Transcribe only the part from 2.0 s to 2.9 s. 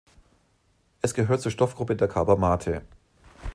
Carbamate.